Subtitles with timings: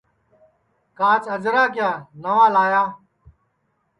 [0.97, 1.89] کاچ اجرا کیا
[2.21, 2.83] نئوا لایا